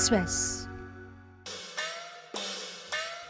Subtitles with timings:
[0.00, 0.66] Express.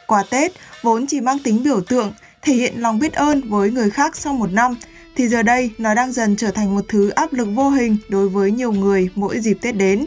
[0.06, 2.12] Quà Tết vốn chỉ mang tính biểu tượng,
[2.42, 4.74] thể hiện lòng biết ơn với người khác sau một năm,
[5.16, 8.28] thì giờ đây nó đang dần trở thành một thứ áp lực vô hình đối
[8.28, 10.06] với nhiều người mỗi dịp Tết đến.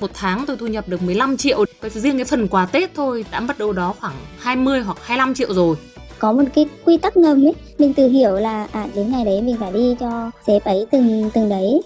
[0.00, 3.40] Một tháng tôi thu nhập được 15 triệu, riêng cái phần quà Tết thôi đã
[3.40, 5.76] mất đâu đó khoảng 20 hoặc 25 triệu rồi
[6.18, 9.42] có một cái quy tắc ngầm ấy mình tự hiểu là à đến ngày đấy
[9.42, 11.82] mình phải đi cho sếp ấy từng từng đấy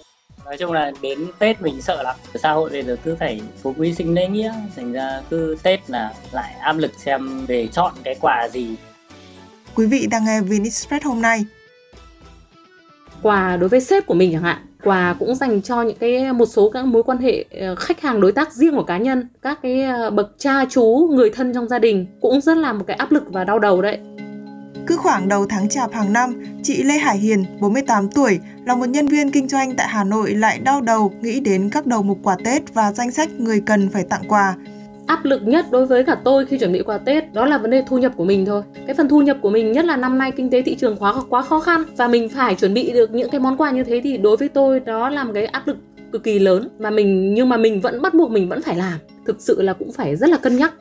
[0.51, 2.17] nói chung là đến tết mình sợ lắm.
[2.43, 5.91] Xã hội bây giờ cứ phải phú quý sinh lễ nghĩa thành ra cứ tết
[5.91, 8.75] là lại áp lực xem để chọn cái quà gì.
[9.75, 11.45] Quý vị đang nghe Vinexpress hôm nay.
[13.23, 16.47] Quà đối với sếp của mình chẳng hạn quà cũng dành cho những cái một
[16.47, 19.59] số các mối quan hệ ờ, khách hàng đối tác riêng của cá nhân các
[19.63, 22.97] cái ờ, bậc cha chú người thân trong gia đình cũng rất là một cái
[22.97, 23.99] áp lực và đau đầu đấy.
[24.87, 28.89] Cứ khoảng đầu tháng chạp hàng năm, chị Lê Hải Hiền, 48 tuổi, là một
[28.89, 32.19] nhân viên kinh doanh tại Hà Nội lại đau đầu, nghĩ đến các đầu mục
[32.23, 34.57] quà Tết và danh sách người cần phải tặng quà.
[35.07, 37.71] Áp lực nhất đối với cả tôi khi chuẩn bị quà Tết đó là vấn
[37.71, 38.63] đề thu nhập của mình thôi.
[38.87, 41.15] Cái phần thu nhập của mình, nhất là năm nay kinh tế thị trường quá
[41.29, 44.01] quá khó khăn và mình phải chuẩn bị được những cái món quà như thế
[44.05, 45.77] thì đối với tôi đó là một cái áp lực
[46.13, 48.99] cực kỳ lớn mà mình, nhưng mà mình vẫn bắt buộc mình vẫn phải làm.
[49.27, 50.75] Thực sự là cũng phải rất là cân nhắc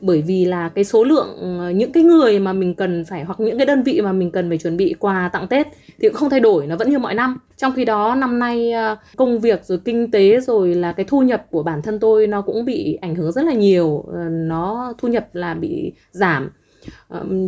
[0.00, 3.40] bởi vì là cái số lượng ờ, những cái người mà mình cần phải hoặc
[3.40, 5.66] những cái đơn vị mà mình cần phải chuẩn bị quà tặng Tết
[6.00, 7.38] thì cũng không thay đổi, nó vẫn như mọi năm.
[7.56, 11.22] Trong khi đó, năm nay ờ, công việc rồi kinh tế rồi là cái thu
[11.22, 14.94] nhập của bản thân tôi nó cũng bị ảnh hưởng rất là nhiều ờ, nó
[14.98, 16.50] thu nhập là bị giảm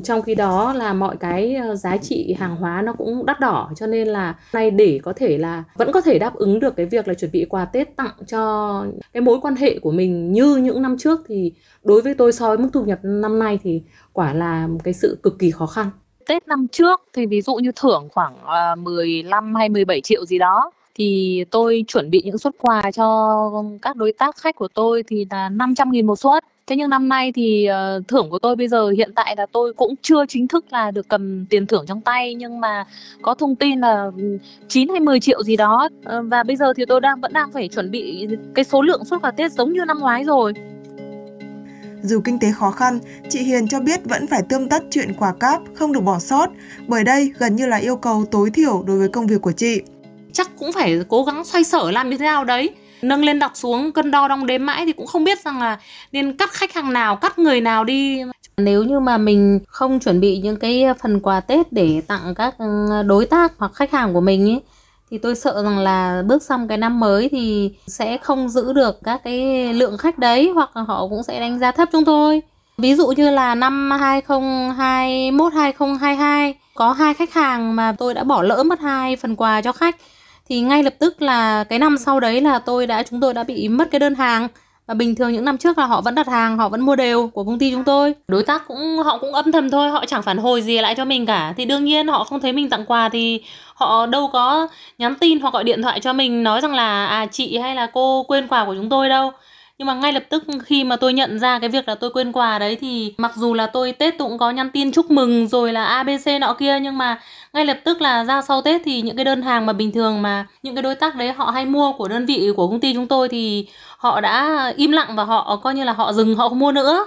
[0.04, 3.70] trong khi đó là mọi cái ờ, giá trị hàng hóa nó cũng đắt đỏ,
[3.76, 6.86] cho nên là nay để có thể là vẫn có thể đáp ứng được cái
[6.86, 10.56] việc là chuẩn bị quà Tết tặng cho cái mối quan hệ của mình như
[10.56, 13.82] những năm trước, thì đối với tôi so với mức thu nhập năm nay thì
[14.12, 15.90] quả là một cái sự cực kỳ khó khăn.
[16.28, 20.38] Tết năm trước thì ví dụ như thưởng khoảng ờ, 15 hay 17 triệu gì
[20.38, 23.50] đó thì tôi chuẩn bị những suất quà cho
[23.82, 27.08] các đối tác khách của tôi thì là 500 nghìn một suất Thế nhưng năm
[27.08, 30.48] nay thì uh, thưởng của tôi bây giờ hiện tại là tôi cũng chưa chính
[30.48, 32.84] thức là được cầm tiền thưởng trong tay nhưng mà
[33.22, 36.72] có thông tin là ừ, 9 hay 10 triệu gì đó uh, và bây giờ
[36.76, 39.72] thì tôi đang vẫn đang phải chuẩn bị cái số lượng suất quà Tết giống
[39.72, 40.52] như năm ngoái rồi.
[42.02, 45.32] Dù kinh tế khó khăn, chị Hiền cho biết vẫn phải tươm tất chuyện quà
[45.40, 46.46] cáp, không được bỏ sót,
[46.86, 49.82] bởi đây gần như là yêu cầu tối thiểu đối với công việc của chị.
[50.38, 52.70] Chắc cũng phải cố gắng xoay sở làm như thế nào đấy.
[53.02, 55.78] Nâng lên đặt xuống, cân đo đong đếm mãi thì cũng không biết rằng là
[56.12, 58.22] nên cắt khách hàng nào, cắt người nào đi.
[58.56, 62.58] Nếu như mà mình không chuẩn bị những cái phần quà tết để tặng các
[62.58, 64.60] ừ, đối tác hoặc khách hàng của mình ấy
[65.10, 68.98] thì tôi sợ rằng là bước sang cái năm mới thì sẽ không giữ được
[69.04, 72.42] các cái lượng khách đấy hoặc là họ cũng sẽ đánh giá thấp chúng tôi.
[72.78, 78.42] Ví dụ như là năm 2021 2022 có hai khách hàng mà tôi đã bỏ
[78.42, 79.96] lỡ mất hai phần quà cho khách
[80.48, 83.44] thì ngay lập tức là cái năm sau đấy là tôi đã, chúng tôi đã
[83.44, 84.48] bị mất cái đơn hàng.
[84.86, 87.28] Và bình thường những năm trước là họ vẫn đặt hàng, họ vẫn mua đều
[87.28, 88.14] của công ty chúng tôi.
[88.28, 91.04] Đối tác cũng, họ cũng âm thầm thôi, họ chẳng phản hồi gì lại cho
[91.04, 91.54] mình cả.
[91.56, 93.42] Thì đương nhiên họ không thấy mình tặng quà thì
[93.74, 97.26] họ đâu có nhắn tin hoặc gọi điện thoại cho mình nói rằng là à
[97.26, 99.32] chị hay là cô quên quà của chúng tôi đâu
[99.78, 102.32] nhưng mà ngay lập tức khi mà tôi nhận ra cái việc là tôi quên
[102.32, 105.48] quà đấy thì mặc dù là tôi tết tôi cũng có nhắn tin chúc mừng
[105.48, 107.20] rồi là abc nọ kia nhưng mà
[107.52, 110.22] ngay lập tức là ra sau tết thì những cái đơn hàng mà bình thường
[110.22, 112.94] mà những cái đối tác đấy họ hay mua của đơn vị của công ty
[112.94, 113.68] chúng tôi thì
[113.98, 117.06] họ đã im lặng và họ coi như là họ dừng họ không mua nữa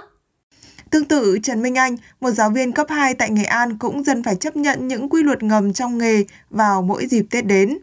[0.90, 4.22] Tương tự, Trần Minh Anh, một giáo viên cấp 2 tại Nghệ An cũng dần
[4.22, 7.78] phải chấp nhận những quy luật ngầm trong nghề vào mỗi dịp Tết đến.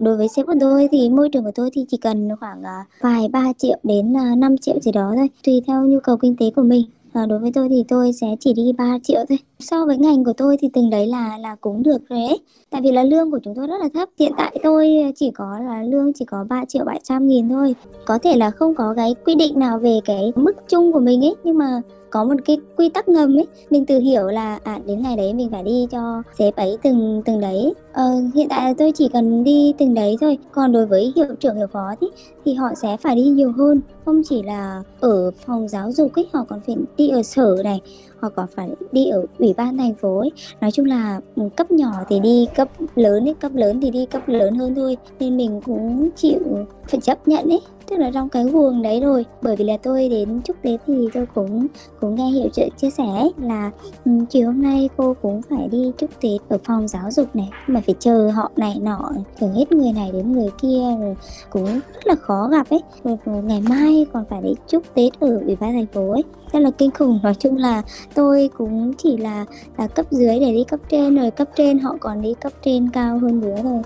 [0.00, 2.84] Đối với sếp của tôi thì môi trường của tôi thì chỉ cần khoảng à,
[3.00, 6.36] vài ba triệu đến à, 5 triệu gì đó thôi, tùy theo nhu cầu kinh
[6.36, 6.84] tế của mình.
[7.12, 9.38] À, đối với tôi thì tôi sẽ chỉ đi 3 triệu thôi.
[9.60, 12.40] So với ngành của tôi thì từng đấy là là cũng được rồi ấy.
[12.70, 14.08] Tại vì là lương của chúng tôi rất là thấp.
[14.18, 17.74] Hiện tại tôi chỉ có là lương chỉ có 3 triệu 700 nghìn thôi.
[18.04, 21.24] Có thể là không có cái quy định nào về cái mức chung của mình
[21.24, 21.34] ấy.
[21.44, 25.02] Nhưng mà có một cái quy tắc ngầm ấy mình tự hiểu là à đến
[25.02, 28.04] ngày đấy mình phải đi cho sếp ấy từng từng đấy ờ,
[28.34, 31.56] hiện tại là tôi chỉ cần đi từng đấy thôi còn đối với hiệu trưởng
[31.56, 32.06] hiệu phó thì
[32.44, 36.26] thì họ sẽ phải đi nhiều hơn không chỉ là ở phòng giáo dục ấy
[36.32, 37.80] họ còn phải đi ở sở này
[38.20, 40.30] hoặc còn phải đi ở ủy ban thành phố ấy.
[40.60, 44.06] Nói chung là ừ, cấp nhỏ thì đi, cấp lớn ấy, cấp lớn thì đi,
[44.06, 44.96] cấp lớn hơn thôi.
[45.20, 47.60] Nên mình cũng chịu phải chấp nhận ấy
[47.90, 49.24] tức là trong cái guồng đấy rồi.
[49.42, 51.66] Bởi vì là tôi đến chúc tết thì tôi cũng
[52.00, 53.70] cũng nghe hiệu trưởng chia sẻ là
[54.04, 57.50] um, chiều hôm nay cô cũng phải đi chúc tết ở phòng giáo dục này.
[57.66, 61.16] Mà phải chờ họ này nọ từ hết người này đến người kia rồi
[61.50, 62.82] cũng rất là khó gặp ấy.
[63.04, 66.24] Rồi, rồi ngày mai còn phải đi chúc tết ở ủy ban thành phố ấy.
[66.52, 67.20] Rất là kinh khủng.
[67.22, 67.82] Nói chung là
[68.14, 69.44] tôi cũng chỉ là
[69.78, 72.90] là cấp dưới để đi cấp trên rồi cấp trên họ còn đi cấp trên
[72.90, 73.82] cao hơn nữa rồi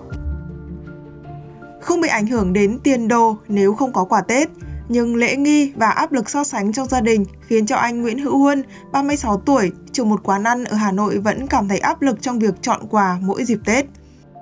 [1.84, 4.48] không bị ảnh hưởng đến tiền đồ nếu không có quà Tết.
[4.88, 8.18] Nhưng lễ nghi và áp lực so sánh trong gia đình khiến cho anh Nguyễn
[8.18, 12.02] Hữu Huân, 36 tuổi, chủ một quán ăn ở Hà Nội vẫn cảm thấy áp
[12.02, 13.86] lực trong việc chọn quà mỗi dịp Tết.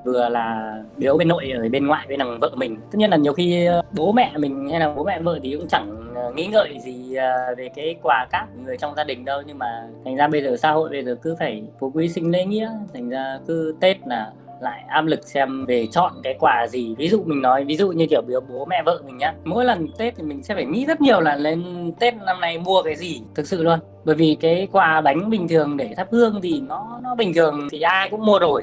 [0.05, 2.77] Vừa là biếu bên nội ở bên ngoại bên đằng vợ mình.
[2.77, 5.57] Tất nhiên là nhiều khi ờ, bố mẹ mình hay là bố mẹ vợ thì
[5.59, 9.25] cũng chẳng ờ, nghĩ ngợi gì ờ, về cái quà các người trong gia đình
[9.25, 9.43] đâu.
[9.47, 12.31] Nhưng mà thành ra bây giờ xã hội bây giờ cứ phải phú quý sinh
[12.31, 14.33] lễ nghĩa thành ra cứ tết là
[14.63, 16.95] lại áp lực xem về chọn cái quà gì.
[16.99, 19.35] Ví dụ mình nói, ví dụ như kiểu biểu bố, mẹ, vợ mình nhá.
[19.45, 22.59] Mỗi lần tết thì mình sẽ phải nghĩ rất nhiều là lên tết năm nay
[22.59, 23.79] mua cái gì, thực sự luôn.
[24.05, 27.69] Bởi vì cái quà bánh bình thường để thắp hương thì nó nó bình thường
[27.71, 28.63] thì ai cũng mua rồi.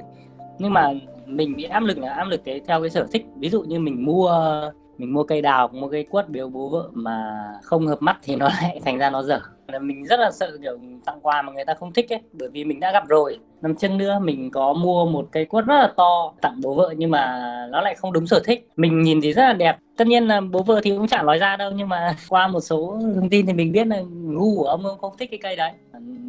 [0.60, 0.92] Nhưng mà
[1.26, 3.26] mình bị áp lực là áp lực cái, theo cái sở thích.
[3.36, 4.32] Ví dụ như mình mua
[4.98, 8.36] mình mua cây đào, mua cây quất biếu bố, vợ mà không hợp mắt thì
[8.36, 9.40] nó lại thành ra nó dở
[9.72, 12.50] là mình rất là sợ, kiểu, tặng quà mà người ta không thích ấy, bởi
[12.50, 13.40] vì mình đã gặp rồi.
[13.62, 16.94] Năm trước nữa mình có mua một cây quất rất là to tặng bố vợ
[16.98, 18.70] nhưng mà nó lại không đúng sở thích.
[18.76, 19.78] Mình nhìn thì rất là đẹp.
[19.98, 22.60] Tất nhiên là bố vợ thì cũng chẳng nói ra đâu, nhưng mà qua một
[22.60, 25.72] số thông tin thì mình biết là ngu của ông không thích cái cây đấy.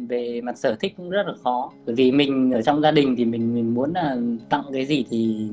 [0.09, 1.71] Về mặt sở thích cũng rất là khó.
[1.85, 4.17] Bởi vì mình ở trong gia đình thì mình mình muốn là
[4.49, 5.49] tặng cái gì thì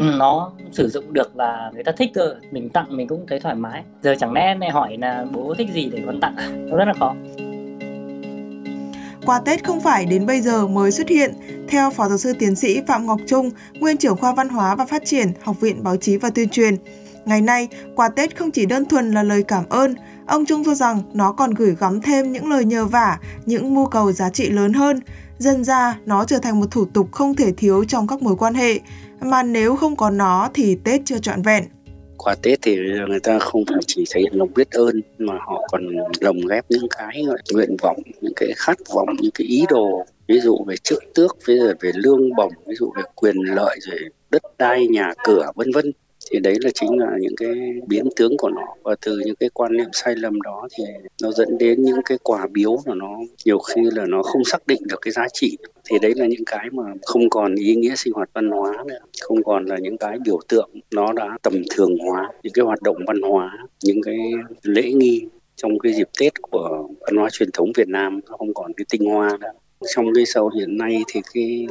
[0.00, 3.54] nó sử dụng được và người ta thích cơ mình tặng mình cũng thấy thoải
[3.54, 3.82] mái.
[4.02, 6.48] Giờ chẳng lẽ mẹ hỏi là bố thích gì để con tặng à?
[6.54, 7.14] nó rất là khó.
[9.26, 11.32] Quà Tết không phải đến bây giờ mới xuất hiện.
[11.68, 14.86] Theo Phó Giáo sư Tiến sĩ Phạm Ngọc Trung, Nguyên trưởng khoa Văn hóa và
[14.86, 16.76] Phát triển, Học viện Báo chí và Tuyên truyền,
[17.24, 19.94] Ngày nay, quà Tết không chỉ đơn thuần là lời cảm ơn,
[20.26, 23.86] ông Trung cho rằng nó còn gửi gắm thêm những lời nhờ vả, những mưu
[23.86, 25.00] cầu giá trị lớn hơn.
[25.38, 28.54] Dần ra, nó trở thành một thủ tục không thể thiếu trong các mối quan
[28.54, 28.80] hệ,
[29.24, 31.64] mà nếu không có nó thì Tết chưa trọn vẹn.
[32.18, 32.76] Quà Tết thì
[33.08, 35.82] người ta không phải chỉ thể hiện lòng biết ơn mà họ còn
[36.20, 40.40] lồng ghép những cái nguyện vọng, những cái khát vọng, những cái ý đồ ví
[40.40, 44.00] dụ về chức tước, ví dụ về lương bổng, ví dụ về quyền lợi rồi
[44.30, 45.92] đất đai, nhà cửa vân vân
[46.30, 47.50] thì đấy là chính là những cái
[47.86, 48.66] biến tướng của nó.
[48.82, 50.84] Và từ những cái quan niệm sai lầm đó thì
[51.22, 54.66] nó dẫn đến những cái quả biếu mà nó nhiều khi là nó không xác
[54.66, 55.56] định được cái giá trị.
[55.90, 58.98] Thì đấy là những cái mà không còn ý nghĩa sinh hoạt văn hóa nữa,
[59.20, 62.82] không còn là những cái biểu tượng nó đã tầm thường hóa, những cái hoạt
[62.82, 64.18] động văn hóa, những cái
[64.62, 65.22] lễ nghi
[65.56, 68.84] trong cái dịp Tết của văn hóa truyền thống Việt Nam, nó không còn cái
[68.90, 69.50] tinh hoa nữa.
[69.94, 71.66] Trong cái sau hiện nay thì cái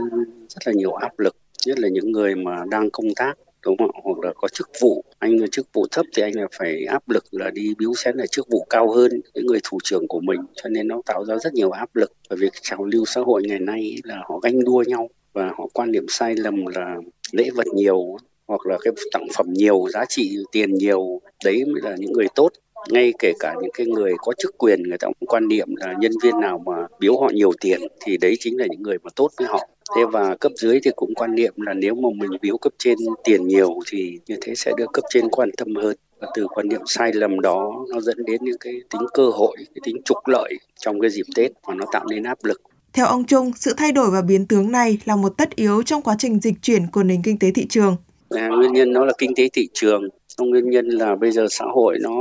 [0.49, 1.35] rất là nhiều áp lực,
[1.65, 3.33] nhất là những người mà đang công tác
[3.65, 3.89] đúng không?
[4.03, 5.03] Hoặc là có chức vụ.
[5.19, 8.17] Anh là chức vụ thấp thì anh là phải áp lực là đi biếu xén
[8.17, 10.39] là chức vụ cao hơn những người thủ trưởng của mình.
[10.55, 12.11] Cho nên nó tạo ra rất nhiều áp lực.
[12.29, 15.67] Bởi vì trào lưu xã hội ngày nay là họ ganh đua nhau và họ
[15.73, 16.95] quan điểm sai lầm là
[17.31, 18.17] lễ vật nhiều
[18.47, 22.27] hoặc là cái tặng phẩm nhiều, giá trị tiền nhiều, đấy mới là những người
[22.35, 22.49] tốt.
[22.89, 25.93] Ngay kể cả những cái người có chức quyền, người ta cũng quan niệm là
[25.99, 29.09] nhân viên nào mà biếu họ nhiều tiền thì đấy chính là những người mà
[29.15, 32.31] tốt với họ thế và cấp dưới thì cũng quan niệm là nếu mà mình
[32.41, 35.95] biếu cấp trên tiền nhiều thì như thế sẽ được cấp trên quan tâm hơn
[36.19, 39.57] và từ quan niệm sai lầm đó nó dẫn đến những cái tính cơ hội
[39.57, 42.61] cái tính trục lợi trong cái dịp tết và nó tạo nên áp lực
[42.93, 46.01] theo ông Trung, sự thay đổi và biến tướng này là một tất yếu trong
[46.01, 47.95] quá trình dịch chuyển của nền kinh tế thị trường.
[48.35, 50.03] À, nguyên nhân nó là kinh tế thị trường
[50.39, 52.11] nguyên nhân là bây giờ xã hội nó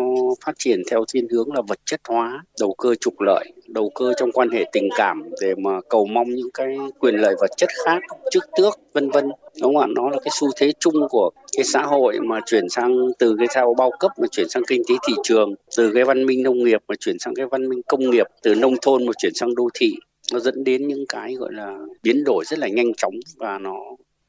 [0.44, 4.12] phát triển theo thiên hướng là vật chất hóa đầu cơ trục lợi đầu cơ
[4.17, 7.69] trong quan hệ tình cảm để mà cầu mong những cái quyền lợi vật chất
[7.85, 8.00] khác
[8.31, 9.25] chức tước vân vân.
[9.62, 9.87] Đúng không ạ?
[9.97, 13.47] Nó là cái xu thế chung của cái xã hội mà chuyển sang từ cái
[13.55, 16.64] sao bao cấp mà chuyển sang kinh tế thị trường từ cái văn minh nông
[16.64, 19.54] nghiệp mà chuyển sang cái văn minh công nghiệp từ nông thôn mà chuyển sang
[19.54, 19.95] đô thị.
[20.33, 23.76] Nó dẫn đến những cái gọi là biến đổi rất là nhanh chóng và nó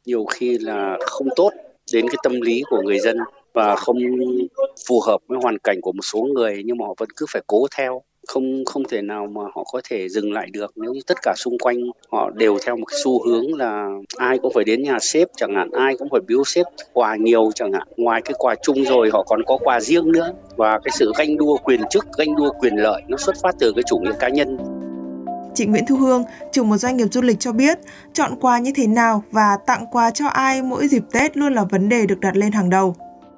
[0.05, 1.51] nhiều khi là không tốt
[1.93, 3.17] đến cái tâm lý của người dân
[3.53, 3.97] và không
[4.87, 7.41] phù hợp với hoàn cảnh của một số người, nhưng mà họ vẫn cứ phải
[7.47, 8.01] cố theo.
[8.27, 10.71] Không không thể nào mà họ có thể dừng lại được.
[10.75, 11.77] Nếu như tất cả xung quanh
[12.11, 13.87] họ đều theo một cái xu hướng là
[14.17, 17.51] ai cũng phải đến nhà sếp chẳng hạn, ai cũng phải biếu sếp quà nhiều,
[17.55, 17.87] chẳng hạn.
[17.97, 20.33] Ngoài cái quà chung rồi, họ còn có quà riêng nữa.
[20.55, 23.71] Và cái sự ganh đua quyền chức, ganh đua quyền lợi nó xuất phát từ
[23.75, 24.57] cái chủ nghĩa cá nhân.
[25.55, 27.79] Chị Nguyễn Thu Hương, chủ một doanh nghiệp du lịch cho biết,
[28.13, 31.63] chọn quà như thế nào và tặng quà cho ai mỗi dịp Tết luôn là
[31.63, 32.95] vấn đề được đặt lên hàng đầu.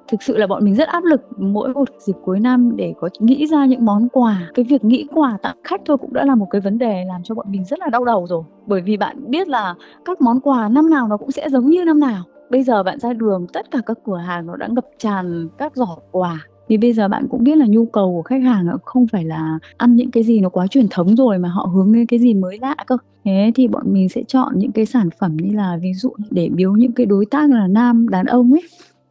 [0.08, 3.08] Thực sự là bọn mình rất áp lực mỗi một dịp cuối năm để có
[3.18, 4.50] nghĩ ra những món quà.
[4.54, 7.22] Cái việc nghĩ quà tặng khách thôi cũng đã là một cái vấn đề làm
[7.22, 8.42] cho bọn mình rất là đau đầu rồi.
[8.66, 11.84] Bởi vì bạn biết là các món quà năm nào nó cũng sẽ giống như
[11.84, 12.24] năm nào.
[12.50, 15.72] Bây giờ bạn ra đường tất cả các cửa hàng nó đã ngập tràn các
[15.76, 19.06] giỏ quà vì bây giờ bạn cũng biết là nhu cầu của khách hàng không
[19.06, 22.06] phải là ăn những cái gì nó quá truyền thống rồi mà họ hướng đến
[22.06, 22.96] cái gì mới lạ cơ.
[23.24, 26.48] Thế thì bọn mình sẽ chọn những cái sản phẩm như là ví dụ để
[26.48, 28.62] biếu những cái đối tác là nam, đàn ông ấy,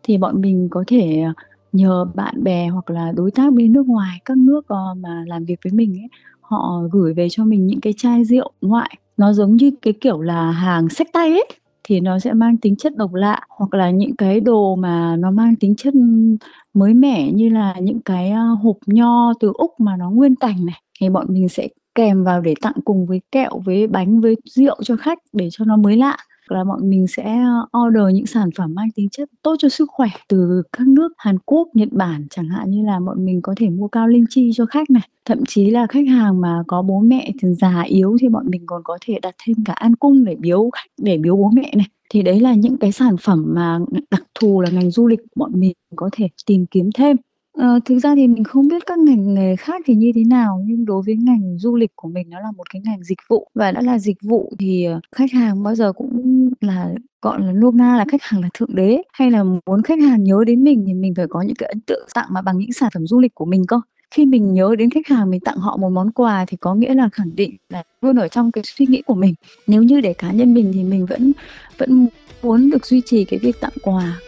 [0.04, 1.34] thì bọn mình có thể ờ,
[1.72, 5.46] nhờ bạn bè hoặc là đối tác bên nước ngoài, các nước ờ, mà làm
[5.46, 6.08] việc với mình ấy,
[6.42, 8.98] họ gửi về cho mình những cái chai rượu ngoại.
[9.18, 11.46] Nó giống như cái kiểu là hàng sách tay ấy
[11.88, 15.32] thì nó sẽ mang tính chất độc lạ, hoặc là những cái đồ mà nó
[15.32, 15.94] mang tính chất
[16.74, 18.32] mới mẻ như là những cái
[18.64, 22.42] hộp nho từ Úc mà nó nguyên cảnh này, thì bọn mình sẽ kèm vào
[22.42, 25.98] để tặng cùng với kẹo, với bánh, với rượu cho khách để cho nó mới
[25.98, 26.18] lạ
[26.52, 27.24] là bọn mình sẽ
[27.72, 31.14] ờ, order những sản phẩm mang tính chất tốt cho sức khỏe từ các nước
[31.18, 32.28] Hàn Quốc, Nhật Bản.
[32.30, 35.04] Chẳng hạn như là bọn mình có thể mua cao linh chi cho khách này.
[35.26, 38.64] Thậm chí là khách hàng mà có bố mẹ thì già yếu thì bọn mình
[38.66, 41.72] còn có thể đặt thêm cả ăn cung để biếu khách để biếu bố mẹ
[41.78, 41.88] này.
[42.10, 43.80] Thì đấy là những cái sản phẩm mà
[44.12, 47.18] đặc thù là ngành du lịch bọn mình có thể tìm kiếm thêm.
[47.58, 50.62] Ờ, thực ra thì mình không biết các ngành nghề khác thì như thế nào,
[50.66, 53.48] nhưng đối với ngành du lịch của mình nó là một cái ngành dịch vụ
[53.56, 56.90] và đã là dịch vụ thì, ờ, khách hàng bao giờ cũng là,
[57.22, 60.24] gọi là, nôm na là khách hàng là thượng đế, hay là muốn khách hàng
[60.24, 62.72] nhớ đến mình thì mình phải có những cái ấn tượng tặng mà bằng những
[62.74, 63.80] sản phẩm du lịch của mình cơ.
[64.12, 66.94] Khi mình nhớ đến khách hàng mình tặng họ một món quà thì có nghĩa
[66.94, 69.34] là khẳng định là luôn ở trong cái suy nghĩ của mình.
[69.68, 71.32] Nếu như để cá nhân mình thì mình vẫn
[71.78, 72.08] vẫn
[72.44, 74.20] muốn được duy trì cái việc tặng quà.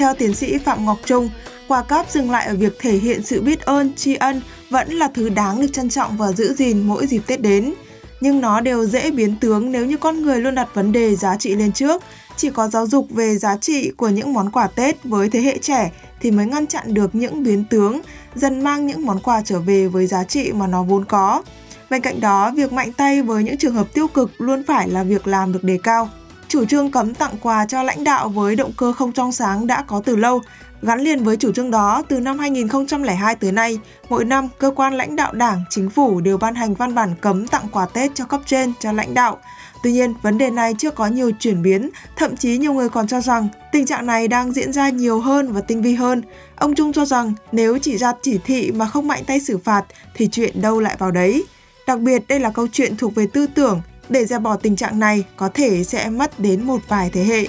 [0.00, 1.30] Theo tiến sĩ Phạm Ngọc Trung,
[1.68, 4.40] quà cáp dừng lại ở việc thể hiện sự biết ơn, tri ân
[4.70, 7.74] vẫn là thứ đáng được trân trọng và giữ gìn mỗi dịp Tết đến.
[8.20, 11.36] Nhưng nó đều dễ biến tướng nếu như con người luôn đặt vấn đề giá
[11.36, 12.02] trị lên trước.
[12.36, 15.58] Chỉ có giáo dục về giá trị của những món quà Tết với thế hệ
[15.58, 15.90] trẻ
[16.20, 18.00] thì mới ngăn chặn được những biến tướng,
[18.34, 21.42] dần mang những món quà trở về với giá trị mà nó vốn có.
[21.90, 25.02] Bên cạnh đó, việc mạnh tay với những trường hợp tiêu cực luôn phải là
[25.02, 26.08] việc làm được đề cao.
[26.50, 29.84] Chủ trương cấm tặng quà cho lãnh đạo với động cơ không trong sáng đã
[29.86, 30.40] có từ lâu.
[30.82, 33.78] Gắn liền với chủ trương đó, từ năm 2002 tới nay,
[34.08, 37.46] mỗi năm cơ quan lãnh đạo đảng, chính phủ đều ban hành văn bản cấm
[37.46, 39.38] tặng quà Tết cho cấp trên, cho lãnh đạo.
[39.82, 43.06] Tuy nhiên, vấn đề này chưa có nhiều chuyển biến, thậm chí nhiều người còn
[43.06, 46.22] cho rằng tình trạng này đang diễn ra nhiều hơn và tinh vi hơn.
[46.56, 49.84] Ông Trung cho rằng nếu chỉ ra chỉ thị mà không mạnh tay xử phạt
[50.14, 51.44] thì chuyện đâu lại vào đấy.
[51.86, 54.98] Đặc biệt đây là câu chuyện thuộc về tư tưởng, để dẹp bỏ tình trạng
[54.98, 57.46] này có thể sẽ mất đến một vài thế hệ.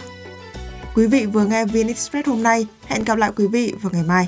[0.96, 4.04] Quý vị vừa nghe VN Express hôm nay, hẹn gặp lại quý vị vào ngày
[4.04, 4.28] mai.